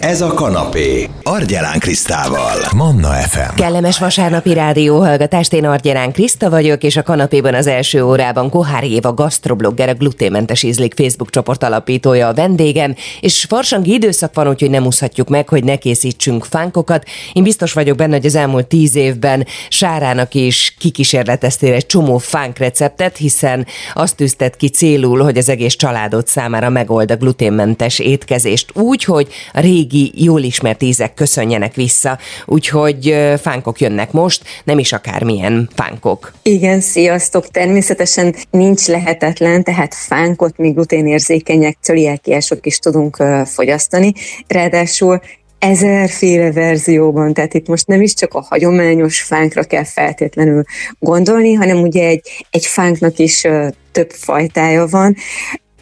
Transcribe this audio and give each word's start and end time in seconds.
Ez 0.00 0.20
a 0.20 0.34
kanapé. 0.34 1.08
Argyelán 1.22 1.78
Krisztával. 1.78 2.56
Manna 2.76 3.08
FM. 3.08 3.54
Kellemes 3.54 3.98
vasárnapi 3.98 4.54
rádióhallgatást, 4.54 5.52
én 5.52 5.64
Argyelán 5.64 6.12
Kriszta 6.12 6.50
vagyok, 6.50 6.82
és 6.82 6.96
a 6.96 7.02
kanapéban 7.02 7.54
az 7.54 7.66
első 7.66 8.04
órában 8.04 8.50
Kohári 8.50 8.92
Éva 8.92 9.14
gasztroblogger, 9.14 9.88
a 9.88 9.94
gluténmentes 9.94 10.62
ízlik 10.62 10.94
Facebook 10.94 11.30
csoport 11.30 11.62
alapítója 11.62 12.28
a 12.28 12.34
vendégem, 12.34 12.94
és 13.20 13.44
farsangi 13.48 13.92
időszak 13.92 14.34
van, 14.34 14.48
úgyhogy 14.48 14.70
nem 14.70 14.86
úszhatjuk 14.86 15.28
meg, 15.28 15.48
hogy 15.48 15.64
ne 15.64 15.76
készítsünk 15.76 16.44
fánkokat. 16.44 17.04
Én 17.32 17.42
biztos 17.42 17.72
vagyok 17.72 17.96
benne, 17.96 18.14
hogy 18.14 18.26
az 18.26 18.34
elmúlt 18.34 18.66
tíz 18.66 18.94
évben 18.94 19.46
Sárának 19.68 20.34
is 20.34 20.74
kikísérleteztél 20.78 21.72
egy 21.72 21.86
csomó 21.86 22.18
fánk 22.18 22.58
receptet, 22.58 23.16
hiszen 23.16 23.66
azt 23.94 24.16
tűztet 24.16 24.56
ki 24.56 24.68
célul, 24.68 25.22
hogy 25.22 25.38
az 25.38 25.48
egész 25.48 25.74
családod 25.74 26.26
számára 26.26 26.68
megold 26.68 27.10
a 27.10 27.16
gluténmentes 27.16 27.98
étkezést 27.98 28.70
úgy, 28.74 29.04
hogy 29.04 29.28
a 29.52 29.60
régi, 29.60 29.88
jól 30.14 30.42
ismert 30.42 30.82
ízek 30.82 31.14
köszönjenek 31.14 31.74
vissza. 31.74 32.18
Úgyhogy 32.46 33.16
fánkok 33.40 33.80
jönnek 33.80 34.12
most, 34.12 34.42
nem 34.64 34.78
is 34.78 34.92
akármilyen 34.92 35.68
fánkok. 35.74 36.32
Igen, 36.42 36.80
sziasztok! 36.80 37.48
Természetesen 37.48 38.34
nincs 38.50 38.86
lehetetlen, 38.86 39.64
tehát 39.64 39.94
fánkot 39.94 40.56
mi 40.56 40.70
gluténérzékenyek, 40.70 41.76
celiákiások 41.80 42.66
is 42.66 42.78
tudunk 42.78 43.22
fogyasztani. 43.44 44.12
Ráadásul 44.46 45.20
ezerféle 45.60 46.52
verzióban, 46.52 47.34
tehát 47.34 47.54
itt 47.54 47.68
most 47.68 47.86
nem 47.86 48.02
is 48.02 48.14
csak 48.14 48.34
a 48.34 48.46
hagyományos 48.48 49.22
fánkra 49.22 49.62
kell 49.62 49.84
feltétlenül 49.84 50.62
gondolni, 50.98 51.52
hanem 51.52 51.80
ugye 51.80 52.06
egy, 52.06 52.46
egy 52.50 52.66
fánknak 52.66 53.18
is 53.18 53.46
több 53.92 54.10
fajtája 54.10 54.86
van. 54.86 55.16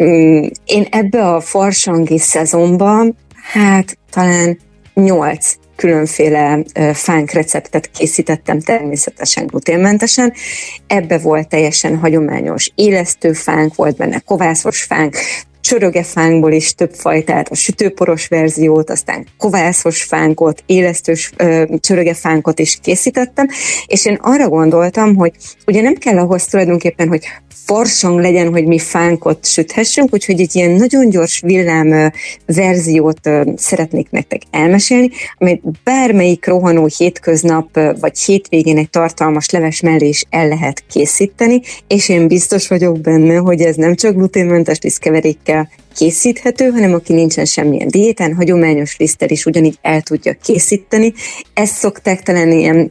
Mm, 0.03 0.47
én 0.65 0.87
ebbe 0.91 1.29
a 1.29 1.41
farsangi 1.41 2.19
szezonban, 2.19 3.17
hát 3.53 3.98
talán 4.11 4.59
nyolc 4.95 5.55
különféle 5.77 6.65
fánk 6.93 7.31
receptet 7.31 7.91
készítettem 7.91 8.61
természetesen 8.61 9.47
gluténmentesen. 9.47 10.33
Ebbe 10.87 11.19
volt 11.19 11.49
teljesen 11.49 11.97
hagyományos 11.97 12.71
élesztő 12.75 13.33
fánk, 13.33 13.75
volt 13.75 13.97
benne 13.97 14.19
kovászos 14.19 14.83
fánk, 14.83 15.17
csörögefánkból 15.69 16.53
is 16.53 16.75
több 16.75 16.93
fajtát, 16.95 17.49
a 17.49 17.55
sütőporos 17.55 18.27
verziót, 18.27 18.91
aztán 18.91 19.27
kovászos 19.39 20.03
fánkot, 20.03 20.63
élesztős 20.67 21.33
csörögefánkot 21.81 22.59
is 22.59 22.79
készítettem, 22.83 23.49
és 23.87 24.07
én 24.07 24.19
arra 24.23 24.49
gondoltam, 24.49 25.17
hogy 25.17 25.33
ugye 25.67 25.81
nem 25.81 25.95
kell 25.95 26.19
ahhoz 26.19 26.45
tulajdonképpen, 26.47 27.09
hogy 27.09 27.25
farsang 27.69 28.21
legyen, 28.21 28.51
hogy 28.51 28.67
mi 28.67 28.79
fánkot 28.79 29.47
süthessünk, 29.47 30.15
úgyhogy 30.15 30.41
egy 30.41 30.57
ilyen 30.57 30.71
nagyon 30.71 31.09
gyors 31.09 31.41
villám 31.41 32.13
verziót 32.47 33.31
szeretnék 33.57 34.11
nektek 34.11 34.41
elmesélni, 34.51 35.11
amit 35.39 35.63
bármelyik 35.85 36.47
rohanó 36.47 36.89
hétköznap 36.97 37.81
vagy 38.01 38.19
hétvégén 38.19 38.79
egy 38.79 38.91
tartalmas 38.91 39.51
leves 39.51 39.81
mellé 39.81 40.09
is 40.09 40.25
el 40.31 40.49
lehet 40.49 40.85
készíteni, 40.91 41.61
és 41.87 42.09
én 42.09 42.29
biztos 42.29 42.69
vagyok 42.69 43.01
benne, 43.01 43.37
hogy 43.37 43.61
ez 43.61 43.77
nem 43.77 43.95
csak 43.95 44.15
gluténmentes 44.15 44.79
liszkeverékkel 44.81 45.58
készíthető, 45.99 46.71
hanem 46.71 46.93
aki 46.93 47.13
nincsen 47.13 47.45
semmilyen 47.45 47.89
diétán, 47.89 48.35
hagyományos 48.35 48.97
liszttel 48.97 49.29
is 49.29 49.47
ugyanígy 49.47 49.79
el 49.83 50.01
tudja 50.01 50.35
készíteni. 50.43 51.13
Ezt 51.55 51.75
szokták 51.75 52.23
talán 52.23 52.53
ilyen 52.53 52.91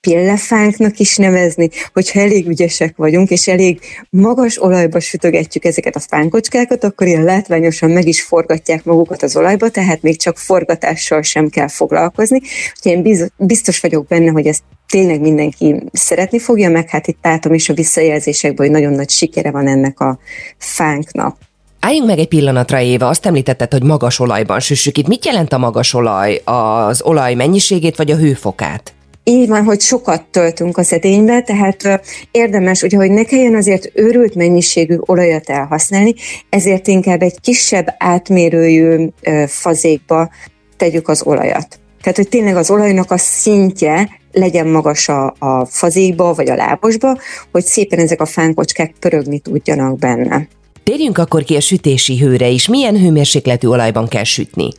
pillefánknak 0.00 0.98
is 0.98 1.16
nevezni, 1.16 1.68
hogyha 1.92 2.20
elég 2.20 2.48
ügyesek 2.48 2.96
vagyunk, 2.96 3.30
és 3.30 3.48
elég 3.48 3.80
magas 4.10 4.62
olajba 4.62 5.00
sütögetjük 5.00 5.64
ezeket 5.64 5.96
a 5.96 6.00
fánkocskákat, 6.00 6.84
akkor 6.84 7.06
ilyen 7.06 7.24
látványosan 7.24 7.90
meg 7.90 8.06
is 8.06 8.22
forgatják 8.22 8.84
magukat 8.84 9.22
az 9.22 9.36
olajba, 9.36 9.68
tehát 9.68 10.02
még 10.02 10.18
csak 10.18 10.38
forgatással 10.38 11.22
sem 11.22 11.48
kell 11.48 11.68
foglalkozni. 11.68 12.40
Úgyhogy 12.76 13.06
én 13.06 13.30
biztos 13.36 13.80
vagyok 13.80 14.06
benne, 14.06 14.30
hogy 14.30 14.46
ezt 14.46 14.62
tényleg 14.88 15.20
mindenki 15.20 15.82
szeretni 15.92 16.38
fogja, 16.38 16.70
meg 16.70 16.88
hát 16.88 17.06
itt 17.06 17.18
látom 17.22 17.54
is 17.54 17.68
a 17.68 17.74
visszajelzésekből, 17.74 18.66
hogy 18.66 18.74
nagyon 18.74 18.92
nagy 18.92 19.10
sikere 19.10 19.50
van 19.50 19.66
ennek 19.66 20.00
a 20.00 20.18
fánknak. 20.58 21.36
Álljunk 21.84 22.06
meg 22.06 22.18
egy 22.18 22.28
pillanatra, 22.28 22.80
Éva, 22.80 23.08
azt 23.08 23.26
említetted, 23.26 23.72
hogy 23.72 23.82
magas 23.82 24.18
olajban 24.18 24.60
süssük. 24.60 24.98
Itt 24.98 25.06
mit 25.06 25.24
jelent 25.24 25.52
a 25.52 25.58
magas 25.58 25.94
olaj? 25.94 26.40
Az 26.44 27.02
olaj 27.02 27.34
mennyiségét 27.34 27.96
vagy 27.96 28.10
a 28.10 28.16
hőfokát? 28.16 28.92
Így 29.24 29.48
van, 29.48 29.64
hogy 29.64 29.80
sokat 29.80 30.22
töltünk 30.30 30.78
az 30.78 30.92
edénybe, 30.92 31.42
tehát 31.42 32.00
érdemes, 32.30 32.82
ugye, 32.82 32.96
hogy 32.96 33.10
ne 33.10 33.24
kelljen 33.24 33.54
azért 33.54 33.90
őrült 33.94 34.34
mennyiségű 34.34 34.96
olajat 35.00 35.50
elhasználni, 35.50 36.14
ezért 36.48 36.86
inkább 36.86 37.22
egy 37.22 37.40
kisebb 37.40 37.94
átmérőjű 37.98 39.08
fazékba 39.46 40.30
tegyük 40.76 41.08
az 41.08 41.22
olajat. 41.22 41.80
Tehát, 42.02 42.16
hogy 42.16 42.28
tényleg 42.28 42.56
az 42.56 42.70
olajnak 42.70 43.10
a 43.10 43.18
szintje 43.18 44.08
legyen 44.32 44.66
magas 44.66 45.08
a, 45.08 45.34
a 45.38 45.64
fazékba 45.64 46.34
vagy 46.34 46.50
a 46.50 46.54
lábosba, 46.54 47.18
hogy 47.52 47.64
szépen 47.64 47.98
ezek 47.98 48.20
a 48.20 48.26
fánkocskák 48.26 48.94
pörögni 49.00 49.38
tudjanak 49.38 49.98
benne. 49.98 50.48
Térjünk 50.82 51.18
akkor 51.18 51.42
ki 51.42 51.56
a 51.56 51.60
sütési 51.60 52.18
hőre 52.18 52.48
is. 52.48 52.68
Milyen 52.68 52.98
hőmérsékletű 52.98 53.68
olajban 53.68 54.08
kell 54.08 54.24
sütni? 54.24 54.70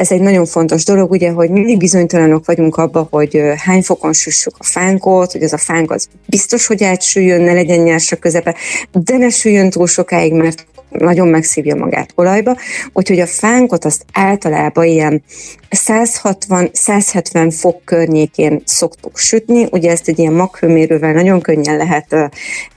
ez 0.00 0.10
egy 0.10 0.20
nagyon 0.20 0.46
fontos 0.46 0.84
dolog, 0.84 1.10
ugye, 1.10 1.30
hogy 1.30 1.50
mindig 1.50 1.78
bizonytalanok 1.78 2.46
vagyunk 2.46 2.76
abba, 2.76 3.06
hogy 3.10 3.42
hány 3.56 3.82
fokon 3.82 4.12
süssük 4.12 4.54
a 4.58 4.64
fánkot, 4.64 5.32
hogy 5.32 5.42
az 5.42 5.52
a 5.52 5.58
fánk 5.58 5.90
az 5.90 6.08
biztos, 6.26 6.66
hogy 6.66 6.84
átsüljön, 6.84 7.40
ne 7.40 7.52
legyen 7.52 7.78
nyers 7.78 8.12
a 8.12 8.16
közepe, 8.16 8.54
de 8.92 9.16
ne 9.16 9.28
süljön 9.28 9.70
túl 9.70 9.86
sokáig, 9.86 10.32
mert 10.32 10.66
nagyon 10.90 11.28
megszívja 11.28 11.74
magát 11.74 12.12
olajba, 12.14 12.56
úgyhogy 12.92 13.18
a 13.20 13.26
fánkot 13.26 13.84
azt 13.84 14.04
általában 14.12 14.84
ilyen 14.84 15.22
160-170 15.70 17.54
fok 17.58 17.84
környékén 17.84 18.62
szoktuk 18.64 19.18
sütni, 19.18 19.66
ugye 19.70 19.90
ezt 19.90 20.08
egy 20.08 20.18
ilyen 20.18 20.32
maghőmérővel 20.32 21.12
nagyon 21.12 21.40
könnyen 21.40 21.76
lehet 21.76 22.30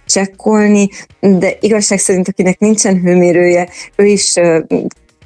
csekkolni, 0.05 0.87
de 1.19 1.57
igazság 1.59 1.99
szerint, 1.99 2.27
akinek 2.27 2.59
nincsen 2.59 3.01
hőmérője, 3.01 3.69
ő 3.95 4.05
is 4.05 4.33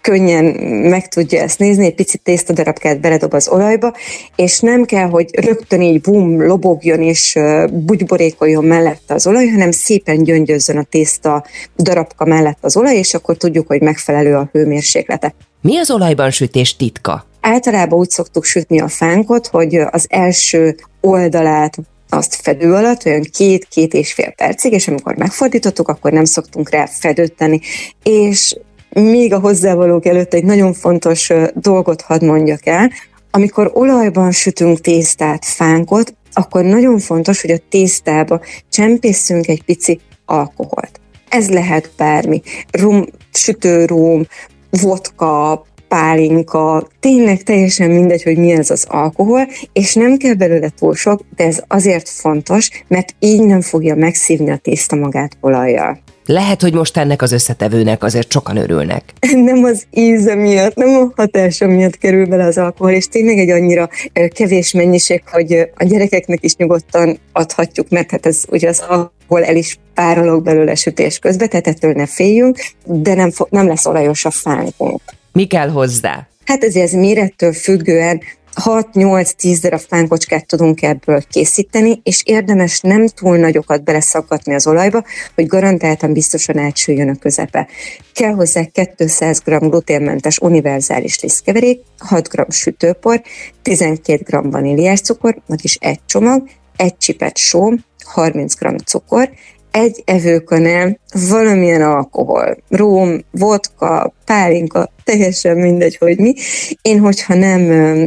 könnyen 0.07 0.45
meg 0.89 1.07
tudja 1.07 1.41
ezt 1.41 1.59
nézni, 1.59 1.85
egy 1.85 1.95
picit 1.95 2.21
tésztadarabkát 2.21 2.99
beledob 2.99 3.33
az 3.33 3.47
olajba, 3.47 3.93
és 4.35 4.59
nem 4.59 4.85
kell, 4.85 5.09
hogy 5.09 5.29
rögtön 5.39 5.81
így 5.81 6.01
bum, 6.01 6.45
lobogjon 6.45 7.01
és 7.01 7.39
bugyborékoljon 7.71 8.65
mellette 8.65 9.13
az 9.13 9.27
olaj, 9.27 9.47
hanem 9.47 9.71
szépen 9.71 10.23
gyöngyözzön 10.23 10.77
a 10.77 10.83
tészta 10.83 11.45
darabka 11.77 12.25
mellett 12.25 12.57
az 12.61 12.77
olaj, 12.77 12.95
és 12.95 13.13
akkor 13.13 13.37
tudjuk, 13.37 13.67
hogy 13.67 13.81
megfelelő 13.81 14.35
a 14.35 14.49
hőmérséklete. 14.51 15.33
Mi 15.61 15.77
az 15.77 15.91
olajban 15.91 16.31
sütés 16.31 16.75
titka? 16.75 17.25
Általában 17.41 17.99
úgy 17.99 18.09
szoktuk 18.09 18.43
sütni 18.43 18.79
a 18.79 18.87
fánkot, 18.87 19.47
hogy 19.47 19.75
az 19.75 20.05
első 20.09 20.75
oldalát 21.01 21.77
azt 22.09 22.35
fedő 22.35 22.73
alatt, 22.73 23.05
olyan 23.05 23.25
két-két 23.31 23.93
és 23.93 24.13
fél 24.13 24.31
percig, 24.31 24.73
és 24.73 24.87
amikor 24.87 25.15
megfordítottuk, 25.15 25.87
akkor 25.87 26.11
nem 26.11 26.25
szoktunk 26.25 26.69
rá 26.69 26.85
fedőt 26.85 27.33
tenni, 27.33 27.59
és 28.03 28.55
még 29.01 29.33
a 29.33 29.39
hozzávalók 29.39 30.05
előtt 30.05 30.33
egy 30.33 30.43
nagyon 30.43 30.73
fontos 30.73 31.31
dolgot 31.53 32.01
hadd 32.01 32.25
mondjak 32.25 32.65
el. 32.65 32.91
Amikor 33.31 33.71
olajban 33.73 34.31
sütünk 34.31 34.81
tésztát, 34.81 35.45
fánkot, 35.45 36.15
akkor 36.33 36.63
nagyon 36.63 36.99
fontos, 36.99 37.41
hogy 37.41 37.51
a 37.51 37.59
tésztába 37.69 38.41
csempészünk 38.69 39.47
egy 39.47 39.63
pici 39.63 39.99
alkoholt. 40.25 40.99
Ez 41.29 41.49
lehet 41.49 41.91
bármi. 41.97 42.41
Rum, 42.71 43.05
sütőrum, 43.33 44.27
vodka, 44.69 45.65
pálinka, 45.87 46.87
tényleg 46.99 47.43
teljesen 47.43 47.89
mindegy, 47.89 48.23
hogy 48.23 48.37
mi 48.37 48.51
ez 48.51 48.69
az 48.69 48.85
alkohol, 48.89 49.47
és 49.73 49.93
nem 49.93 50.17
kell 50.17 50.33
belőle 50.33 50.69
túl 50.69 50.95
sok, 50.95 51.21
de 51.35 51.43
ez 51.43 51.63
azért 51.67 52.09
fontos, 52.09 52.69
mert 52.87 53.15
így 53.19 53.43
nem 53.45 53.61
fogja 53.61 53.95
megszívni 53.95 54.51
a 54.51 54.57
tészta 54.57 54.95
magát 54.95 55.37
olajjal. 55.41 55.99
Lehet, 56.27 56.61
hogy 56.61 56.73
most 56.73 56.97
ennek 56.97 57.21
az 57.21 57.31
összetevőnek 57.31 58.03
azért 58.03 58.31
sokan 58.31 58.57
örülnek. 58.57 59.03
Nem 59.33 59.63
az 59.63 59.85
íze 59.91 60.35
miatt, 60.35 60.75
nem 60.75 60.89
a 60.89 61.11
hatása 61.15 61.67
miatt 61.67 61.97
kerül 61.97 62.25
bele 62.25 62.45
az 62.45 62.57
alkohol, 62.57 62.93
és 62.93 63.07
tényleg 63.07 63.37
egy 63.37 63.49
annyira 63.49 63.89
kevés 64.29 64.71
mennyiség, 64.71 65.21
hogy 65.31 65.53
a 65.75 65.83
gyerekeknek 65.83 66.43
is 66.43 66.55
nyugodtan 66.55 67.19
adhatjuk, 67.31 67.89
mert 67.89 68.11
hát 68.11 68.25
ez 68.25 68.43
ugye 68.49 68.69
az 68.69 68.83
alkohol 68.87 69.43
el 69.43 69.55
is 69.55 69.77
párolog 69.93 70.43
belőle 70.43 70.75
sütés 70.75 71.19
közben, 71.19 71.49
tehát 71.49 71.67
ettől 71.67 71.91
ne 71.91 72.05
féljünk, 72.05 72.57
de 72.85 73.13
nem, 73.13 73.31
fo- 73.31 73.51
nem 73.51 73.67
lesz 73.67 73.85
olajos 73.85 74.25
a 74.25 74.31
fánkunk. 74.31 75.01
Mi 75.31 75.45
kell 75.45 75.69
hozzá? 75.69 76.27
Hát 76.45 76.63
ez, 76.63 76.75
ez 76.75 76.91
mérettől 76.91 77.53
függően 77.53 78.21
6-8-10 78.63 79.57
darab 79.61 79.79
fánkocskát 79.79 80.47
tudunk 80.47 80.81
ebből 80.81 81.21
készíteni, 81.29 81.99
és 82.03 82.21
érdemes 82.25 82.79
nem 82.81 83.07
túl 83.07 83.37
nagyokat 83.37 83.83
beleszaggatni 83.83 84.53
az 84.53 84.67
olajba, 84.67 85.03
hogy 85.35 85.47
garantáltan 85.47 86.13
biztosan 86.13 86.57
átsüljön 86.57 87.09
a 87.09 87.15
közepe. 87.19 87.67
Kell 88.13 88.33
hozzá 88.33 88.61
200 88.95 89.39
g 89.39 89.59
gluténmentes 89.59 90.37
univerzális 90.37 91.21
lisztkeverék, 91.21 91.81
6 91.97 92.27
g 92.29 92.51
sütőpor, 92.51 93.21
12 93.61 94.23
g 94.23 94.51
vaníliás 94.51 95.01
cukor, 95.01 95.41
vagyis 95.47 95.77
egy 95.79 95.99
csomag, 96.05 96.49
egy 96.75 96.97
csipet 96.97 97.37
só, 97.37 97.69
30 98.03 98.55
g 98.55 98.81
cukor, 98.85 99.29
egy 99.77 100.01
evőkanál 100.05 100.99
valamilyen 101.29 101.81
alkohol, 101.81 102.57
róm, 102.69 103.25
vodka, 103.31 104.13
pálinka, 104.25 104.91
teljesen 105.03 105.57
mindegy, 105.57 105.97
hogy 105.97 106.19
mi. 106.19 106.33
Én, 106.81 106.99
hogyha 106.99 107.33
nem 107.33 107.61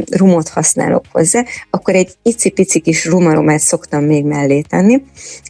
rumot 0.09 0.49
használok 0.49 1.05
hozzá, 1.11 1.45
akkor 1.69 1.95
egy 1.95 2.13
icipici 2.21 2.79
kis 2.79 3.05
rumaromát 3.05 3.59
szoktam 3.59 4.03
még 4.03 4.25
mellé 4.25 4.61
tenni, 4.61 5.03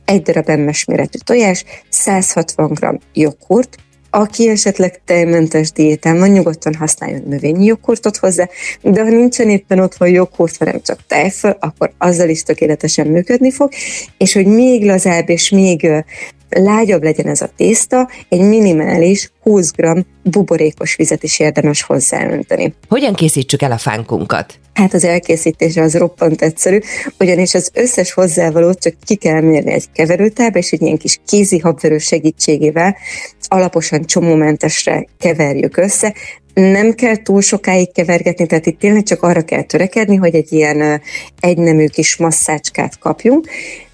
egy 0.05 0.21
darab 0.21 0.49
emmes 0.49 0.85
méretű 0.85 1.17
tojás, 1.23 1.65
160 1.89 2.73
g 2.73 2.99
joghurt, 3.13 3.77
aki 4.11 4.49
esetleg 4.49 5.01
tejmentes 5.05 5.71
diétán 5.71 6.19
van, 6.19 6.29
nyugodtan 6.29 6.73
használjon 6.73 7.23
növényi 7.27 7.65
joghurtot 7.65 8.17
hozzá, 8.17 8.47
de 8.81 9.01
ha 9.01 9.09
nincsen 9.09 9.49
éppen 9.49 9.79
otthon 9.79 10.09
joghurt, 10.09 10.57
hanem 10.57 10.81
csak 10.81 10.99
tejföl, 11.07 11.57
akkor 11.59 11.91
azzal 11.97 12.29
is 12.29 12.43
tökéletesen 12.43 13.07
működni 13.07 13.51
fog, 13.51 13.71
és 14.17 14.33
hogy 14.33 14.45
még 14.45 14.85
lazább 14.85 15.29
és 15.29 15.49
még 15.49 15.87
lágyabb 16.59 17.03
legyen 17.03 17.27
ez 17.27 17.41
a 17.41 17.49
tészta, 17.55 18.09
egy 18.29 18.41
minimális 18.41 19.31
20 19.41 19.71
g 19.71 20.05
buborékos 20.23 20.95
vizet 20.95 21.23
is 21.23 21.39
érdemes 21.39 21.83
hozzáönteni. 21.83 22.73
Hogyan 22.87 23.13
készítsük 23.13 23.61
el 23.61 23.71
a 23.71 23.77
fánkunkat? 23.77 24.59
Hát 24.73 24.93
az 24.93 25.03
elkészítése 25.03 25.81
az 25.81 25.97
roppant 25.97 26.41
egyszerű, 26.41 26.79
ugyanis 27.19 27.53
az 27.53 27.71
összes 27.73 28.13
hozzávalót 28.13 28.79
csak 28.79 28.93
ki 29.05 29.15
kell 29.15 29.41
mérni 29.41 29.71
egy 29.71 29.85
keverőtába, 29.93 30.57
és 30.57 30.71
egy 30.71 30.81
ilyen 30.81 30.97
kis 30.97 31.19
kézi 31.25 31.59
habverő 31.59 31.97
segítségével 31.97 32.95
alaposan 33.47 34.05
csomómentesre 34.05 35.05
keverjük 35.19 35.77
össze. 35.77 36.13
Nem 36.53 36.93
kell 36.93 37.15
túl 37.15 37.41
sokáig 37.41 37.91
kevergetni, 37.91 38.45
tehát 38.45 38.65
itt 38.65 38.79
tényleg 38.79 39.03
csak 39.03 39.23
arra 39.23 39.41
kell 39.41 39.61
törekedni, 39.61 40.15
hogy 40.15 40.35
egy 40.35 40.53
ilyen 40.53 41.01
egynemű 41.39 41.85
kis 41.85 42.15
masszácskát 42.15 42.99
kapjunk. 42.99 43.47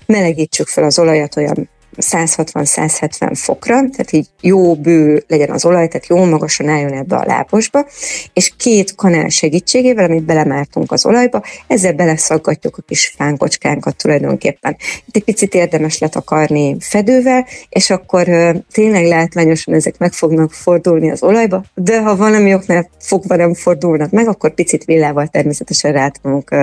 Melegítsük 0.06 0.68
fel 0.68 0.84
az 0.84 1.00
olajat 1.00 1.38
olyan 1.38 1.70
160-170 2.02 3.32
fokra, 3.34 3.76
tehát 3.76 4.12
így 4.12 4.28
jó 4.42 4.76
bő 4.76 5.24
legyen 5.28 5.50
az 5.50 5.66
olaj, 5.66 5.88
tehát 5.88 6.08
jó 6.08 6.26
magasan 6.26 6.68
álljon 6.68 6.94
ebbe 6.94 7.16
a 7.16 7.26
lábosba, 7.26 7.86
és 8.34 8.54
két 8.58 8.96
kanál 8.96 9.30
segítségével, 9.30 10.06
amit 10.06 10.24
belemártunk 10.24 10.92
az 10.92 11.06
olajba, 11.06 11.44
ezzel 11.68 11.94
beleszaggatjuk 11.94 12.78
a 12.78 12.82
kis 12.82 13.14
fánkocskánkat 13.18 13.96
tulajdonképpen. 13.96 14.78
Itt 15.06 15.16
egy 15.16 15.24
picit 15.24 15.54
érdemes 15.54 16.00
letakarni 16.00 16.78
fedővel, 16.80 17.46
és 17.70 17.90
akkor 17.90 18.28
tényleg 18.72 19.06
látványosan 19.06 19.74
ezek 19.74 19.98
meg 19.98 20.14
fognak 20.14 20.52
fordulni 20.52 21.12
az 21.12 21.24
olajba, 21.24 21.64
de 21.74 22.02
ha 22.02 22.16
valami 22.16 22.54
oknál 22.54 22.90
fogva 23.00 23.36
nem 23.36 23.54
fordulnak 23.54 24.12
meg, 24.12 24.28
akkor 24.28 24.54
picit 24.54 24.84
villával 24.84 25.28
természetesen 25.28 25.92
rá 25.92 26.08
tudunk 26.08 26.56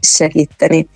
segíteni 0.00 0.88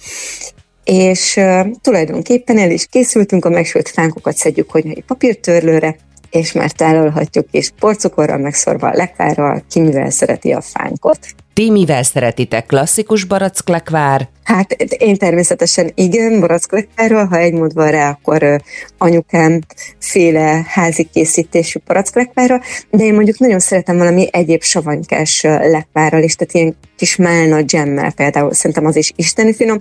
és 0.85 1.37
uh, 1.37 1.67
tulajdonképpen 1.81 2.59
el 2.59 2.71
is 2.71 2.87
készültünk, 2.87 3.45
a 3.45 3.49
megsült 3.49 3.89
fánkokat 3.89 4.37
szedjük 4.37 4.67
konyhai 4.67 5.05
papírtörlőre, 5.07 5.97
és 6.31 6.53
már 6.53 6.71
tálalhatjuk 6.71 7.47
és 7.51 7.71
porcukorral 7.79 8.39
megszorva 8.39 8.89
a 8.89 8.97
lekvárral, 8.97 9.63
ki 9.71 9.81
mivel 9.81 10.11
szereti 10.11 10.53
a 10.53 10.61
fánkot. 10.61 11.19
Ti 11.55 11.71
mivel 11.71 12.03
szeretitek? 12.03 12.67
Klasszikus 12.67 13.25
baracklekvár? 13.25 14.29
Hát 14.45 14.73
én 14.73 15.17
természetesen 15.17 15.91
igen, 15.95 16.41
baracklekvárral, 16.41 17.27
ha 17.27 17.37
egy 17.37 17.53
mód 17.53 17.75
van 17.75 17.91
rá, 17.91 18.09
akkor 18.09 18.63
anyukám 18.99 19.61
féle 19.99 20.65
házi 20.67 21.09
készítésű 21.13 21.79
baracklekvárral, 21.87 22.63
de 22.91 23.05
én 23.05 23.15
mondjuk 23.15 23.39
nagyon 23.39 23.59
szeretem 23.59 23.97
valami 23.97 24.29
egyéb 24.33 24.63
savanykás 24.63 25.43
lekvárral 25.43 26.23
is, 26.23 26.35
tehát 26.35 26.55
ilyen 26.55 26.77
kis 26.97 27.17
málna 27.17 27.63
dzsemmel 27.63 28.13
például, 28.13 28.53
szerintem 28.53 28.87
az 28.87 28.97
is 28.97 29.13
isteni 29.17 29.55
finom, 29.55 29.79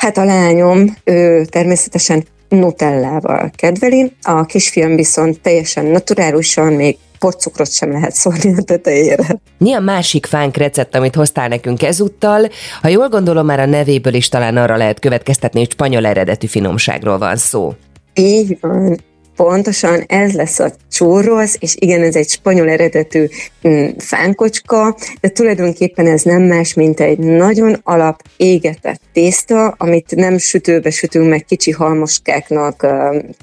Hát 0.00 0.16
a 0.16 0.24
lányom, 0.24 0.96
ő 1.04 1.44
természetesen 1.44 2.24
nutellával 2.48 3.50
kedveli, 3.56 4.12
a 4.22 4.44
kisfiam 4.44 4.94
viszont 4.94 5.40
teljesen 5.40 5.84
naturálisan, 5.84 6.72
még 6.72 6.96
porcukrot 7.18 7.72
sem 7.72 7.92
lehet 7.92 8.12
szórni 8.12 8.54
a 8.56 8.62
tetejére. 8.62 9.40
Mi 9.58 9.72
a 9.74 9.80
másik 9.80 10.26
fánk 10.26 10.56
recept, 10.56 10.94
amit 10.94 11.14
hoztál 11.14 11.48
nekünk 11.48 11.82
ezúttal? 11.82 12.48
Ha 12.82 12.88
jól 12.88 13.08
gondolom, 13.08 13.46
már 13.46 13.60
a 13.60 13.66
nevéből 13.66 14.14
is 14.14 14.28
talán 14.28 14.56
arra 14.56 14.76
lehet 14.76 14.98
következtetni, 14.98 15.58
hogy 15.58 15.70
spanyol 15.70 16.06
eredetű 16.06 16.46
finomságról 16.46 17.18
van 17.18 17.36
szó. 17.36 17.74
Így 18.14 18.58
van. 18.60 18.98
Pontosan 19.40 20.04
ez 20.06 20.32
lesz 20.32 20.58
a 20.58 20.72
churros, 20.90 21.56
és 21.58 21.76
igen, 21.78 22.02
ez 22.02 22.16
egy 22.16 22.28
spanyol 22.28 22.68
eredetű 22.68 23.26
mm, 23.68 23.88
fánkocska, 23.98 24.96
de 25.20 25.28
tulajdonképpen 25.28 26.06
ez 26.06 26.22
nem 26.22 26.42
más, 26.42 26.74
mint 26.74 27.00
egy 27.00 27.18
nagyon 27.18 27.80
alap 27.82 28.22
égetett 28.36 29.00
tészta, 29.12 29.74
amit 29.78 30.14
nem 30.16 30.38
sütőbe 30.38 30.90
sütünk 30.90 31.28
meg 31.28 31.44
kicsi 31.44 31.70
halmoskáknak, 31.70 32.86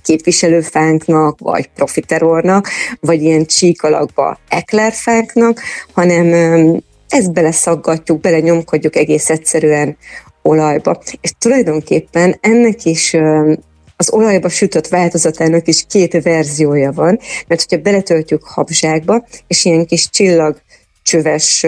képviselőfánknak, 0.04 1.40
vagy 1.40 1.70
profiterornak, 1.76 2.70
vagy 3.00 3.22
ilyen 3.22 3.46
csík 3.46 3.84
alakba 3.84 4.40
eklerfánknak, 4.48 5.62
hanem 5.94 6.28
ezt 7.10 7.34
beleszaggatjuk, 7.34 8.22
belenyomkodjuk 8.22 8.96
egész 8.96 9.30
egyszerűen 9.30 9.98
olajba. 10.42 11.02
És 11.22 11.32
tulajdonképpen 11.40 12.38
ennek 12.42 12.86
is 12.86 13.16
az 13.98 14.12
olajba 14.12 14.50
sütött 14.50 14.88
változatának 14.88 15.68
is 15.68 15.86
két 15.90 16.24
verziója 16.24 16.92
van, 16.92 17.20
mert 17.48 17.66
hogyha 17.68 17.84
beletöltjük 17.84 18.44
habzsákba, 18.44 19.26
és 19.48 19.66
ilyen 19.66 19.86
kis 19.86 20.10
csillag 20.10 20.62
csöves 21.04 21.66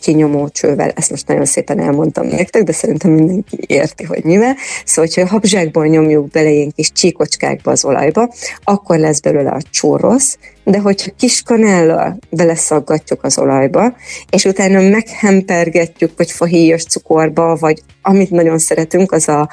kinyomó 0.00 0.48
csővel, 0.48 0.90
ezt 0.90 1.10
most 1.10 1.26
nagyon 1.26 1.44
szépen 1.44 1.80
elmondtam 1.80 2.26
nektek, 2.26 2.62
de 2.62 2.72
szerintem 2.72 3.10
mindenki 3.10 3.58
érti, 3.66 4.04
hogy 4.04 4.24
mivel. 4.24 4.56
Szóval, 4.84 5.10
hogyha 5.14 5.28
habzsákból 5.28 5.86
nyomjuk 5.86 6.30
bele 6.30 6.50
ilyen 6.50 6.72
kis 6.76 6.92
csíkocskákba 6.92 7.70
az 7.70 7.84
olajba, 7.84 8.32
akkor 8.64 8.98
lesz 8.98 9.20
belőle 9.20 9.50
a 9.50 9.60
csórosz, 9.70 10.38
de 10.64 10.78
hogyha 10.78 11.10
kis 11.16 11.42
kanállal 11.42 12.18
beleszaggatjuk 12.30 13.24
az 13.24 13.38
olajba, 13.38 13.96
és 14.30 14.44
utána 14.44 14.80
meghempergetjük, 14.80 16.12
vagy 16.16 16.30
fahéjas 16.30 16.84
cukorba, 16.84 17.56
vagy 17.56 17.82
amit 18.02 18.30
nagyon 18.30 18.58
szeretünk, 18.58 19.12
az 19.12 19.28
a 19.28 19.48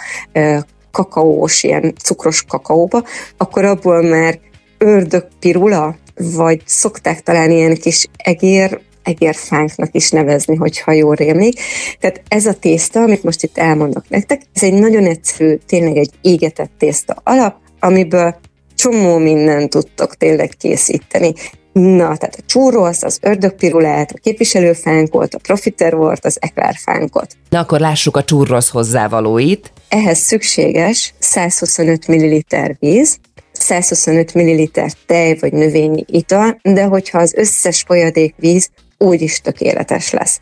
kakaós, 1.00 1.64
ilyen 1.64 1.94
cukros 2.04 2.44
kakaóba, 2.44 3.04
akkor 3.38 3.66
abból 3.66 4.02
már 4.02 4.40
ördögpirula, 4.78 5.96
vagy 6.16 6.62
szokták 6.66 7.22
talán 7.22 7.52
ilyen 7.52 7.76
kis 7.76 8.08
egér, 8.18 8.80
egérfánknak 9.04 9.90
is 9.92 10.10
nevezni, 10.10 10.56
hogyha 10.56 10.92
jól 10.92 11.16
rémlik. 11.16 11.60
Tehát 12.00 12.22
ez 12.28 12.46
a 12.46 12.54
tészta, 12.54 13.00
amit 13.02 13.24
most 13.24 13.44
itt 13.44 13.58
elmondok 13.58 14.10
nektek, 14.10 14.42
ez 14.54 14.64
egy 14.64 14.74
nagyon 14.74 15.06
egyszerű, 15.06 15.58
tényleg 15.68 15.98
egy 15.98 16.12
égetett 16.22 16.72
tészta 16.78 17.22
alap, 17.24 17.56
amiből 17.80 18.36
csomó 18.76 19.18
mindent 19.18 19.70
tudtok 19.70 20.16
tényleg 20.16 20.50
készíteni. 20.58 21.34
Na, 21.80 22.18
tehát 22.18 22.36
a 22.38 22.44
csúrosz, 22.46 23.04
az 23.04 23.18
ördögpirulát, 23.22 24.12
a 24.12 24.20
képviselőfánkot, 24.22 25.34
a 25.34 25.38
profitervort, 25.38 26.26
az 26.26 26.38
eklárfánkot. 26.40 27.28
Na 27.50 27.60
akkor 27.60 27.80
lássuk 27.80 28.18
a 28.18 28.24
csúrosz 28.24 28.70
hozzávalóit. 28.70 29.72
Ehhez 29.90 30.18
szükséges 30.18 31.14
125 31.20 32.08
ml 32.08 32.42
víz, 32.80 33.18
125 33.52 34.34
ml 34.34 34.70
tej 35.06 35.38
vagy 35.40 35.54
növényi 35.54 36.04
ital, 36.08 36.60
de 36.62 36.84
hogyha 36.84 37.18
az 37.20 37.34
összes 37.34 37.82
folyadék 37.82 38.36
víz, 38.38 38.70
úgy 39.00 39.22
is 39.22 39.42
tökéletes 39.42 40.12
lesz. 40.12 40.40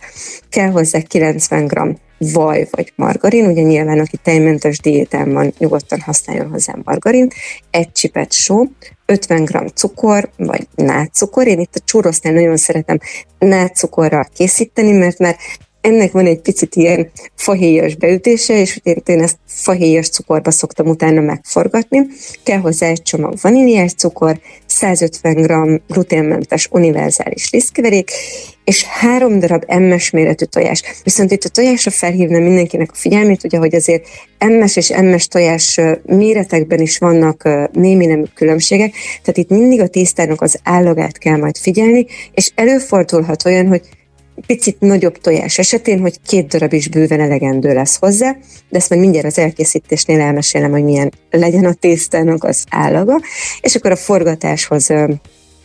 Kell 0.50 0.70
hozzá 0.70 1.00
90 1.00 1.68
g 1.68 1.98
vaj 2.18 2.68
vagy 2.72 2.94
margarin, 2.96 3.46
ugye 3.46 3.62
nyilván 3.62 4.00
aki 4.00 4.18
tejmentes 4.24 4.80
diétán 4.80 5.34
van, 5.34 5.54
nyugodtan 5.58 6.00
használjon 6.02 6.50
hozzá 6.50 6.76
margarint, 6.84 7.34
egy 7.72 7.92
csipet 7.92 8.32
só, 8.32 8.64
50 9.06 9.44
g 9.44 9.72
cukor, 9.74 10.30
vagy 10.38 10.68
nátszukor. 10.76 11.48
Én 11.48 11.60
itt 11.60 11.76
a 11.76 11.84
csúrosznál 11.86 12.34
nagyon 12.34 12.58
szeretem 12.58 13.00
nátcukorral 13.40 14.28
készíteni, 14.36 14.92
mert 14.92 15.20
már 15.20 15.36
ennek 15.82 16.12
van 16.12 16.26
egy 16.26 16.40
picit 16.40 16.76
ilyen 16.76 17.12
fahéjas 17.36 17.96
beütése, 17.96 18.60
és 18.60 18.80
én, 18.84 19.02
én 19.06 19.22
ezt 19.22 19.38
fahéjas 19.46 20.10
cukorba 20.10 20.52
szoktam 20.52 20.88
utána 20.88 21.22
megforgatni. 21.22 22.08
Kell 22.44 22.60
hozzá 22.60 22.88
egy 22.88 23.02
csomag 23.02 23.34
vaníliás 23.42 23.94
cukor, 23.94 24.40
150 24.78 25.42
g 25.42 25.82
gluténmentes 25.88 26.68
univerzális 26.72 27.50
lisztkeverék, 27.50 28.12
és 28.64 28.84
három 28.84 29.40
darab 29.40 29.64
emmes 29.68 30.10
méretű 30.10 30.46
tojás. 30.46 30.84
Viszont 31.04 31.32
itt 31.32 31.44
a 31.44 31.50
tojásra 31.50 31.92
felhívnám 31.92 32.42
mindenkinek 32.42 32.92
a 32.92 32.96
figyelmét, 32.96 33.44
ugye, 33.44 33.58
hogy 33.58 33.76
azért 33.76 34.08
emmes 34.38 34.76
és 34.76 34.90
emmes 34.90 35.28
tojás 35.28 35.80
méretekben 36.06 36.80
is 36.80 36.98
vannak 36.98 37.50
némi 37.72 38.06
nemű 38.06 38.24
különbségek, 38.34 38.94
tehát 39.22 39.38
itt 39.38 39.50
mindig 39.50 39.82
a 39.82 39.88
tésztának 39.88 40.42
az 40.42 40.60
állagát 40.64 41.18
kell 41.18 41.38
majd 41.38 41.58
figyelni, 41.58 42.06
és 42.34 42.52
előfordulhat 42.56 43.46
olyan, 43.46 43.68
hogy 43.68 43.82
picit 44.46 44.80
nagyobb 44.80 45.18
tojás 45.18 45.58
esetén, 45.58 46.00
hogy 46.00 46.20
két 46.28 46.48
darab 46.48 46.74
is 46.74 46.88
bőven 46.88 47.20
elegendő 47.20 47.74
lesz 47.74 47.98
hozzá, 47.98 48.32
de 48.70 48.78
ezt 48.78 48.90
majd 48.90 49.02
mindjárt 49.02 49.28
az 49.28 49.38
elkészítésnél 49.38 50.20
elmesélem, 50.20 50.72
hogy 50.72 50.84
milyen 50.84 51.12
legyen 51.30 51.66
a 51.66 51.74
tésztának 51.74 52.44
az 52.44 52.64
állaga, 52.70 53.22
és 53.62 53.76
akkor 53.76 53.92
a 53.92 53.96
forgatáshoz 53.96 54.94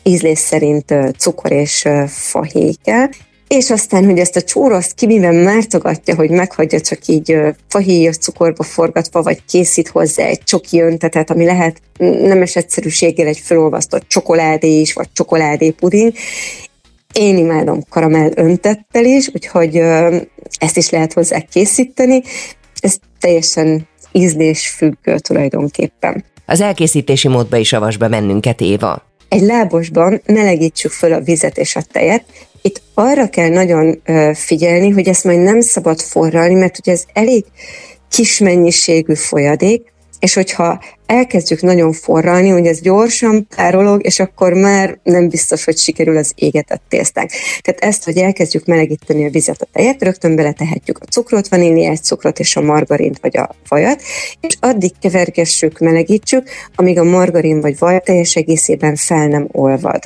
ízlés 0.02 0.38
szerint 0.38 0.95
cukor 1.19 1.52
és 1.52 1.88
fahéj 2.07 2.75
kell, 2.85 3.09
és 3.49 3.71
aztán, 3.71 4.05
hogy 4.05 4.19
ezt 4.19 4.37
a 4.37 4.43
csóroszt 4.43 4.95
ki 4.95 5.07
miben 5.07 5.35
mártogatja, 5.35 6.14
hogy 6.14 6.31
meghagyja 6.31 6.81
csak 6.81 7.07
így 7.07 7.38
fahéjas 7.69 8.17
cukorba 8.17 8.62
forgatva, 8.62 9.23
vagy 9.23 9.45
készít 9.45 9.88
hozzá 9.88 10.25
egy 10.25 10.43
csoki 10.45 10.81
öntetet, 10.81 11.31
ami 11.31 11.45
lehet 11.45 11.81
nemes 11.99 12.57
egyszerűséggel 12.57 13.26
egy 13.26 13.38
felolvasztott 13.38 14.09
csokoládé 14.09 14.81
is, 14.81 14.93
vagy 14.93 15.09
csokoládé 15.12 15.71
puding. 15.71 16.12
Én 17.12 17.37
imádom 17.37 17.81
karamell 17.88 18.31
öntettel 18.35 19.04
is, 19.04 19.31
úgyhogy 19.35 19.76
ezt 20.59 20.76
is 20.76 20.90
lehet 20.90 21.12
hozzá 21.12 21.40
készíteni. 21.40 22.23
Ez 22.81 22.97
teljesen 23.21 23.88
ízlés 24.12 24.69
függő 24.69 25.19
tulajdonképpen. 25.19 26.25
Az 26.47 26.61
elkészítési 26.61 27.28
módba 27.28 27.57
is 27.57 27.73
avas 27.73 27.97
be 27.97 28.09
mennünket, 28.09 28.61
Éva. 28.61 29.02
Egy 29.28 29.42
lábosban 29.42 30.23
melegítsük 30.26 30.90
föl 30.90 31.12
a 31.12 31.21
vizet 31.21 31.59
és 31.59 31.76
a 31.76 31.83
tejet, 31.92 32.25
itt 32.62 32.83
arra 32.95 33.28
kell 33.28 33.49
nagyon 33.49 34.02
figyelni, 34.35 34.90
hogy 34.90 35.09
ezt 35.09 35.25
majd 35.25 35.38
nem 35.38 35.61
szabad 35.61 36.00
forralni, 36.00 36.54
mert 36.54 36.78
ugye 36.78 36.92
ez 36.92 37.04
elég 37.12 37.45
kis 38.09 38.38
mennyiségű 38.38 39.14
folyadék, 39.14 39.92
és 40.23 40.35
hogyha 40.35 40.81
elkezdjük 41.07 41.61
nagyon 41.61 41.93
forralni, 41.93 42.49
hogy 42.49 42.67
ez 42.67 42.81
gyorsan 42.81 43.47
párolog, 43.57 44.07
és 44.07 44.21
akkor 44.21 44.52
már 44.52 44.99
nem 45.02 45.29
biztos, 45.29 45.64
hogy 45.64 45.79
sikerül 45.79 46.17
az 46.17 46.33
égetett 46.35 46.83
tésztánk. 46.88 47.31
Tehát 47.61 47.81
ezt, 47.81 48.05
hogy 48.05 48.17
elkezdjük 48.17 48.64
melegíteni 48.64 49.26
a 49.26 49.31
vizet, 49.31 49.62
a 49.62 49.67
tejet, 49.73 50.02
rögtön 50.02 50.37
beletehetjük 50.37 50.99
a 50.99 51.05
cukrot, 51.05 51.49
vaníliás 51.49 52.00
cukrot 52.00 52.38
és 52.38 52.57
a 52.57 52.61
margarint 52.61 53.19
vagy 53.21 53.37
a 53.37 53.55
vajat, 53.69 54.02
és 54.41 54.57
addig 54.61 54.93
kevergessük, 55.00 55.79
melegítsük, 55.79 56.49
amíg 56.75 56.99
a 56.99 57.05
margarin 57.05 57.61
vagy 57.61 57.79
vaj 57.79 58.00
teljes 58.00 58.37
egészében 58.37 58.97
fel 58.97 59.29
nem 59.29 59.49
olvad. 59.52 60.02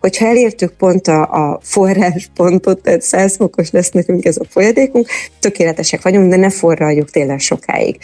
Hogyha 0.00 0.26
elértük 0.26 0.72
pont 0.72 1.06
a, 1.06 1.20
a 1.20 1.60
forráspontot, 1.62 2.82
tehát 2.82 3.02
100 3.02 3.36
fokos 3.36 3.70
lesz 3.70 3.90
nekünk 3.90 4.24
ez 4.24 4.36
a 4.36 4.44
folyadékunk, 4.48 5.08
tökéletesek 5.40 6.02
vagyunk, 6.02 6.30
de 6.30 6.36
ne 6.36 6.50
forraljuk 6.50 7.10
tényleg 7.10 7.38
sokáig. 7.38 7.96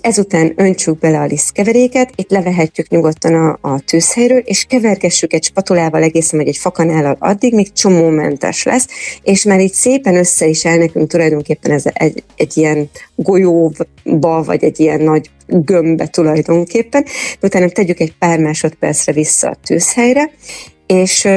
Ezután 0.00 0.52
öntsük 0.56 0.98
bele 0.98 1.18
a 1.18 1.24
lisztkeveréket, 1.24 2.12
itt 2.14 2.30
levehetjük 2.30 2.88
nyugodtan 2.88 3.34
a, 3.34 3.58
a 3.60 3.80
tűzhelyről, 3.80 4.38
és 4.38 4.64
kevergessük 4.64 5.32
egy 5.32 5.44
spatulával 5.44 6.02
egészen, 6.02 6.38
vagy 6.38 6.48
egy 6.48 6.56
fakanállal 6.56 7.16
addig, 7.18 7.54
míg 7.54 7.72
csomómentes 7.72 8.62
lesz, 8.62 8.86
és 9.22 9.42
már 9.42 9.60
itt 9.60 9.72
szépen 9.72 10.16
össze 10.16 10.46
is 10.46 10.64
el 10.64 10.76
nekünk 10.76 11.10
tulajdonképpen 11.10 11.72
ez 11.72 11.84
egy, 11.92 12.22
egy 12.36 12.56
ilyen 12.56 12.90
golyóba, 13.14 14.42
vagy 14.42 14.64
egy 14.64 14.80
ilyen 14.80 15.00
nagy 15.00 15.30
gömbbe 15.46 16.06
tulajdonképpen. 16.06 17.04
Utána 17.42 17.68
tegyük 17.68 18.00
egy 18.00 18.14
pár 18.18 18.38
másodpercre 18.38 19.12
vissza 19.12 19.48
a 19.48 19.56
tűzhelyre, 19.64 20.30
és 20.86 21.28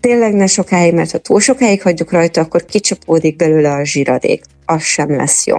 tényleg 0.00 0.34
ne 0.34 0.46
sokáig, 0.46 0.94
mert 0.94 1.10
ha 1.10 1.18
túl 1.18 1.40
sokáig 1.40 1.82
hagyjuk 1.82 2.12
rajta, 2.12 2.40
akkor 2.40 2.64
kicsapódik 2.64 3.36
belőle 3.36 3.72
a 3.72 3.84
zsíradék. 3.84 4.44
Az 4.64 4.82
sem 4.82 5.16
lesz 5.16 5.46
jó. 5.46 5.56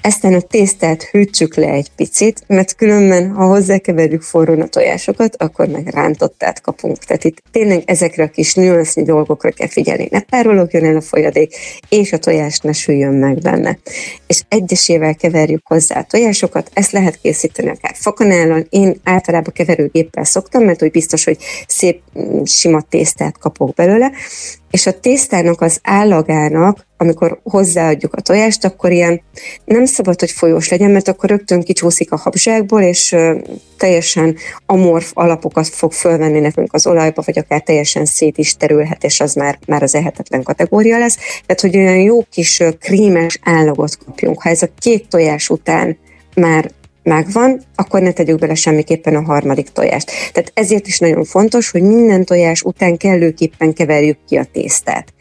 Eztán 0.00 0.34
a 0.34 0.40
tésztát 0.40 1.02
hűtsük 1.02 1.54
le 1.54 1.68
egy 1.68 1.90
picit, 1.96 2.44
mert 2.46 2.74
különben, 2.76 3.30
ha 3.30 3.46
hozzákeverjük 3.46 4.22
forrón 4.22 4.60
a 4.60 4.66
tojásokat, 4.66 5.36
akkor 5.36 5.66
meg 5.68 5.86
rántottát 5.86 6.60
kapunk. 6.60 6.98
Tehát 6.98 7.24
itt 7.24 7.42
tényleg 7.50 7.82
ezekre 7.86 8.24
a 8.24 8.28
kis 8.28 8.54
nüansznyi 8.54 9.02
dolgokra 9.02 9.50
kell 9.50 9.68
figyelni. 9.68 10.08
Ne 10.10 10.20
párologjon 10.20 10.84
el 10.84 10.96
a 10.96 11.00
folyadék, 11.00 11.54
és 11.88 12.12
a 12.12 12.18
tojás 12.18 12.58
ne 12.58 12.72
süljön 12.72 13.14
meg 13.14 13.38
benne. 13.38 13.78
És 14.26 14.42
egyesével 14.48 15.14
keverjük 15.14 15.66
hozzá 15.66 15.98
a 15.98 16.06
tojásokat, 16.10 16.70
ezt 16.72 16.92
lehet 16.92 17.20
készíteni 17.20 17.68
akár 17.68 17.94
fakanállal. 17.94 18.66
Én 18.68 19.00
általában 19.04 19.52
keverőgéppel 19.52 20.24
szoktam, 20.24 20.64
mert 20.64 20.82
úgy 20.82 20.90
biztos, 20.90 21.24
hogy 21.24 21.38
szép 21.66 22.00
mm, 22.18 22.42
sima 22.44 22.80
tésztát 22.80 23.38
kapok 23.38 23.74
belőle, 23.74 24.12
és 24.70 24.86
a 24.86 25.00
tésztának 25.00 25.60
az 25.60 25.78
állagának, 25.82 26.86
amikor 26.96 27.40
hozzáadjuk 27.42 28.14
a 28.14 28.20
tojást, 28.20 28.64
akkor 28.64 28.92
ilyen 28.92 29.22
nem 29.64 29.84
szabad, 29.84 30.20
hogy 30.20 30.30
folyós 30.30 30.68
legyen, 30.68 30.90
mert 30.90 31.08
akkor 31.08 31.28
rögtön 31.30 31.62
kicsúszik 31.62 32.12
a 32.12 32.16
habzsákból, 32.16 32.82
és 32.82 33.16
teljesen 33.76 34.36
amorf 34.66 35.10
alapokat 35.14 35.68
fog 35.68 35.92
fölvenni 35.92 36.40
nekünk 36.40 36.72
az 36.72 36.86
olajba, 36.86 37.22
vagy 37.24 37.38
akár 37.38 37.60
teljesen 37.60 38.04
szét 38.04 38.38
is 38.38 38.56
terülhet, 38.56 39.04
és 39.04 39.20
az 39.20 39.34
már, 39.34 39.58
már 39.66 39.82
az 39.82 39.94
ehetetlen 39.94 40.42
kategória 40.42 40.98
lesz. 40.98 41.16
Tehát, 41.16 41.60
hogy 41.60 41.76
olyan 41.76 41.98
jó 41.98 42.22
kis 42.30 42.62
krímes 42.80 43.38
állagot 43.42 43.98
kapjunk. 44.04 44.42
Ha 44.42 44.48
ez 44.48 44.62
a 44.62 44.68
két 44.78 45.08
tojás 45.08 45.48
után 45.48 45.98
már 46.34 46.70
megvan, 47.02 47.60
akkor 47.74 48.00
ne 48.02 48.12
tegyük 48.12 48.38
bele 48.38 48.54
semmiképpen 48.54 49.14
a 49.14 49.22
harmadik 49.22 49.68
tojást. 49.68 50.10
Tehát 50.32 50.52
ezért 50.54 50.86
is 50.86 50.98
nagyon 50.98 51.24
fontos, 51.24 51.70
hogy 51.70 51.82
minden 51.82 52.24
tojás 52.24 52.62
után 52.62 52.96
kellőképpen 52.96 53.72
keverjük 53.72 54.18
ki 54.28 54.36
a 54.36 54.44
tésztát. 54.52 55.12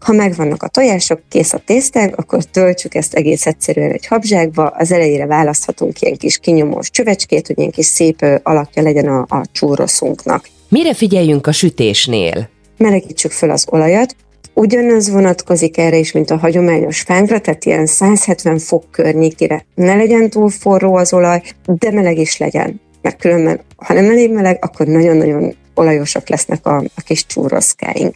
Ha 0.00 0.12
megvannak 0.12 0.62
a 0.62 0.68
tojások, 0.68 1.20
kész 1.28 1.52
a 1.52 1.62
tésztánk, 1.66 2.16
akkor 2.16 2.44
töltsük 2.44 2.94
ezt 2.94 3.14
egész 3.14 3.46
egyszerűen 3.46 3.90
egy 3.90 4.06
habzsákba, 4.06 4.66
az 4.66 4.92
elejére 4.92 5.26
választhatunk 5.26 6.00
ilyen 6.00 6.16
kis 6.16 6.38
kinyomós 6.38 6.90
csövecskét, 6.90 7.46
hogy 7.46 7.58
ilyen 7.58 7.70
kis 7.70 7.86
szép 7.86 8.40
alakja 8.42 8.82
legyen 8.82 9.08
a, 9.08 9.26
a 9.28 9.44
csúroszunknak. 9.52 10.48
Mire 10.68 10.94
figyeljünk 10.94 11.46
a 11.46 11.52
sütésnél? 11.52 12.48
Melegítsük 12.76 13.30
fel 13.30 13.50
az 13.50 13.64
olajat, 13.70 14.16
Ugyanaz 14.54 15.10
vonatkozik 15.10 15.78
erre 15.78 15.96
is, 15.96 16.12
mint 16.12 16.30
a 16.30 16.36
hagyományos 16.36 17.00
fánkra, 17.00 17.40
tehát 17.40 17.64
ilyen 17.64 17.86
170 17.86 18.58
fok 18.58 18.84
környékére 18.90 19.64
ne 19.74 19.94
legyen 19.94 20.30
túl 20.30 20.50
forró 20.50 20.94
az 20.94 21.12
olaj, 21.12 21.42
de 21.64 21.90
meleg 21.90 22.18
is 22.18 22.38
legyen. 22.38 22.80
Mert 23.02 23.20
különben, 23.20 23.60
ha 23.76 23.94
nem 23.94 24.10
elég 24.10 24.32
meleg, 24.32 24.58
akkor 24.60 24.86
nagyon-nagyon 24.86 25.54
olajosak 25.74 26.28
lesznek 26.28 26.66
a, 26.66 26.76
a 26.76 27.00
kis 27.04 27.26
csúroszkáink. 27.26 28.14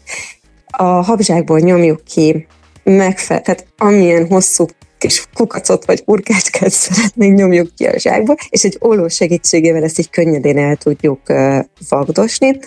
A 0.66 0.84
habzsákból 0.84 1.58
nyomjuk 1.58 2.04
ki 2.04 2.46
megfelel, 2.82 3.42
tehát 3.42 3.66
amilyen 3.76 4.26
hosszú 4.26 4.66
kis 4.98 5.28
kukacot 5.34 5.84
vagy 5.84 6.04
kurkácskát 6.04 6.70
szeretnénk 6.70 7.38
nyomjuk 7.38 7.74
ki 7.74 7.84
a 7.84 7.98
zsákba, 7.98 8.36
és 8.48 8.64
egy 8.64 8.76
olló 8.80 9.08
segítségével 9.08 9.82
ezt 9.82 9.98
így 9.98 10.10
könnyedén 10.10 10.58
el 10.58 10.76
tudjuk 10.76 11.20
vagdosni 11.88 12.58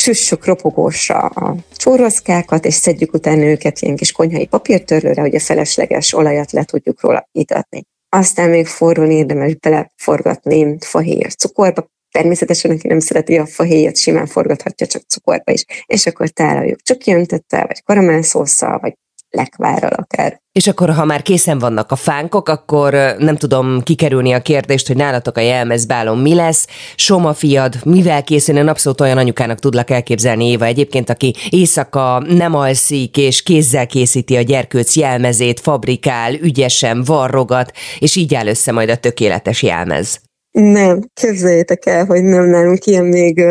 süssük 0.00 0.44
ropogósra 0.44 1.18
a 1.18 1.56
csóroszkákat, 1.76 2.64
és 2.64 2.74
szedjük 2.74 3.14
utána 3.14 3.44
őket 3.44 3.80
ilyen 3.80 3.96
kis 3.96 4.12
konyhai 4.12 4.46
papírtörlőre, 4.46 5.20
hogy 5.20 5.34
a 5.34 5.40
felesleges 5.40 6.12
olajat 6.12 6.52
le 6.52 6.64
tudjuk 6.64 7.00
róla 7.00 7.28
itatni. 7.32 7.82
Aztán 8.08 8.50
még 8.50 8.66
forrón 8.66 9.10
érdemes 9.10 9.54
beleforgatni 9.54 10.76
fahéjas 10.80 11.34
cukorba, 11.34 11.88
Természetesen, 12.10 12.70
aki 12.70 12.88
nem 12.88 12.98
szereti 12.98 13.38
a 13.38 13.46
fahéjat, 13.46 13.96
simán 13.96 14.26
forgathatja 14.26 14.86
csak 14.86 15.02
cukorba 15.02 15.52
is, 15.52 15.64
és 15.86 16.06
akkor 16.06 16.28
tálaljuk. 16.28 16.82
Csak 16.82 17.04
jöntettel, 17.04 17.66
vagy 17.66 17.82
karamellszószal, 17.82 18.78
vagy 18.78 18.94
lekvárral 19.30 19.90
akár. 19.90 20.40
És 20.52 20.66
akkor, 20.66 20.90
ha 20.90 21.04
már 21.04 21.22
készen 21.22 21.58
vannak 21.58 21.92
a 21.92 21.96
fánkok, 21.96 22.48
akkor 22.48 22.92
nem 23.18 23.36
tudom 23.36 23.82
kikerülni 23.82 24.32
a 24.32 24.42
kérdést, 24.42 24.86
hogy 24.86 24.96
nálatok 24.96 25.36
a 25.36 25.40
jelmezbálon 25.40 26.18
mi 26.18 26.34
lesz. 26.34 26.66
Soma 26.96 27.32
fiad, 27.32 27.74
mivel 27.84 28.24
készül? 28.24 28.56
Én 28.56 28.68
abszolút 28.68 29.00
olyan 29.00 29.18
anyukának 29.18 29.58
tudlak 29.58 29.90
elképzelni 29.90 30.48
Éva 30.48 30.64
egyébként, 30.64 31.10
aki 31.10 31.34
éjszaka 31.48 32.22
nem 32.28 32.54
alszik, 32.54 33.16
és 33.16 33.42
kézzel 33.42 33.86
készíti 33.86 34.36
a 34.36 34.42
gyerkőc 34.42 34.96
jelmezét, 34.96 35.60
fabrikál, 35.60 36.34
ügyesen, 36.34 37.02
varrogat, 37.04 37.72
és 37.98 38.16
így 38.16 38.34
áll 38.34 38.46
össze 38.46 38.72
majd 38.72 38.88
a 38.90 38.96
tökéletes 38.96 39.62
jelmez. 39.62 40.29
Nem, 40.50 41.00
képzeljétek 41.14 41.86
el, 41.86 42.04
hogy 42.04 42.22
nem 42.22 42.44
nálunk 42.44 42.86
ilyen 42.86 43.04
még 43.04 43.42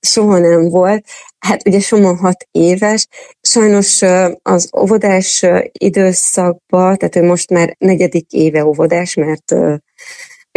soha 0.00 0.38
nem 0.38 0.68
volt. 0.68 1.04
Hát 1.38 1.66
ugye 1.66 1.80
Soma 1.80 2.16
hat 2.16 2.46
éves, 2.50 3.06
sajnos 3.40 4.02
az 4.42 4.70
óvodás 4.78 5.46
időszakban, 5.72 6.96
tehát 6.96 7.16
ő 7.16 7.22
most 7.22 7.50
már 7.50 7.76
negyedik 7.78 8.32
éve 8.32 8.64
óvodás, 8.64 9.14
mert 9.14 9.54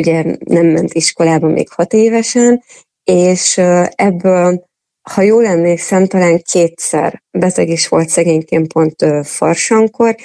ugye 0.02 0.24
nem 0.40 0.66
ment 0.66 0.94
iskolába 0.94 1.48
még 1.48 1.70
hat 1.70 1.94
évesen, 1.94 2.64
és 3.04 3.58
ebből, 3.96 4.66
ha 5.10 5.22
jól 5.22 5.46
emlékszem, 5.46 6.08
talán 6.08 6.42
kétszer 6.52 7.24
beteg 7.32 7.70
is 7.70 7.88
volt 7.88 8.10
szegényként 8.10 8.74
pont 8.74 9.06
farsankor, 9.24 10.16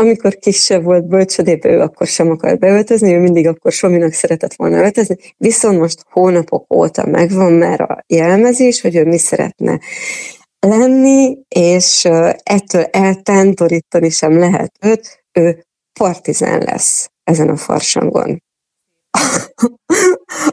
amikor 0.00 0.34
kisebb 0.34 0.82
volt 0.82 1.06
bölcsödébe, 1.06 1.68
ő 1.68 1.80
akkor 1.80 2.06
sem 2.06 2.30
akar 2.30 2.58
beöltözni, 2.58 3.12
ő 3.12 3.18
mindig 3.18 3.46
akkor 3.46 3.72
Sominak 3.72 4.12
szeretett 4.12 4.54
volna 4.54 4.82
öltözni, 4.82 5.16
viszont 5.36 5.78
most 5.78 6.04
hónapok 6.10 6.74
óta 6.74 7.06
megvan 7.06 7.52
már 7.52 7.80
a 7.80 8.04
jelmezés, 8.06 8.80
hogy 8.80 8.96
ő 8.96 9.04
mi 9.04 9.18
szeretne 9.18 9.80
lenni, 10.60 11.38
és 11.48 12.04
ettől 12.42 12.82
eltántorítani 12.82 14.10
sem 14.10 14.38
lehet 14.38 14.72
őt, 14.80 15.24
ő 15.32 15.64
partizán 15.98 16.62
lesz 16.62 17.10
ezen 17.24 17.48
a 17.48 17.56
farsangon. 17.56 18.42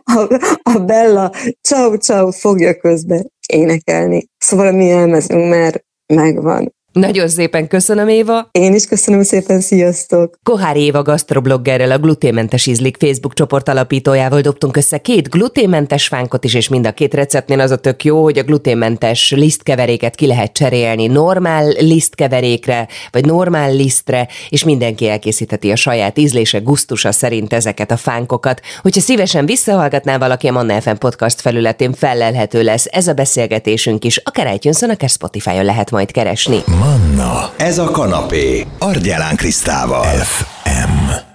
a, 0.04 0.40
a 0.62 0.80
Bella 0.80 1.32
ciao 1.62 1.98
ciao 1.98 2.32
fogja 2.32 2.78
közben 2.78 3.32
énekelni. 3.48 4.28
Szóval 4.38 4.68
a 4.68 4.72
mi 4.72 4.86
jelmezünk 4.86 5.50
már 5.50 5.84
megvan. 6.14 6.76
Nagyon 6.98 7.28
szépen 7.28 7.68
köszönöm, 7.68 8.08
Éva. 8.08 8.50
Én 8.52 8.74
is 8.74 8.86
köszönöm 8.86 9.24
szépen, 9.24 9.62
sziasztok! 9.62 10.40
Kohár 10.44 10.76
Éva 10.76 11.02
gasztrobloggerrel, 11.02 11.92
a 11.92 11.98
Gluténmentes 11.98 12.66
Ízlik 12.66 12.98
Facebook 13.00 13.34
csoport 13.34 13.70
alapítójával 13.70 14.42
dobtunk 14.42 14.78
össze 14.78 14.98
két 14.98 15.30
gluténmentes 15.30 16.08
fánkot 16.08 16.44
is, 16.44 16.54
és 16.54 16.68
mind 16.68 16.86
a 16.86 16.92
két 16.92 17.14
receptnél 17.14 17.60
az 17.60 17.72
a 17.72 17.76
tök 17.76 18.04
jó, 18.04 18.24
hogy 18.24 18.38
a 18.38 18.44
gluténmentes 18.44 19.32
lisztkeveréket 19.32 20.16
ki 20.16 20.28
lehet 20.28 20.54
cserélni 20.54 21.08
normál 21.08 21.68
lisztkeverékre, 21.68 22.88
vagy 23.12 23.26
normál 23.26 23.74
lisztre, 23.74 24.28
és 24.50 24.64
mindenki 24.64 25.10
elkészítheti 25.10 25.72
a 25.72 25.76
saját 25.76 26.18
ízlése, 26.18 26.60
gusztusa 26.60 27.12
szerint 27.12 27.54
ezeket 27.54 27.92
a 27.92 27.98
fánkokat. 27.98 28.62
Hogyha 28.82 29.02
szívesen 29.02 29.46
visszahallgatná 29.46 30.18
valaki 30.18 30.48
a 30.48 30.52
Manna 30.52 30.82
FM 30.82 30.96
podcast 31.00 31.42
felületén, 31.42 31.94
fellelhető 31.94 32.64
lesz 32.64 32.86
ez 32.92 33.08
a 33.08 33.14
beszélgetésünk 33.14 34.06
is, 34.06 34.18
akár 34.18 34.54
itunes 34.54 34.82
akár 34.82 35.10
Spotify-on 35.10 35.66
lehet 35.66 35.92
majd 35.92 36.12
keresni. 36.12 36.58
Manna, 36.88 37.50
ez 37.58 37.78
a 37.78 37.92
kanapé, 37.92 38.66
Argyelán 38.80 39.36
Krisztával. 39.36 40.06
FM. 40.06 41.27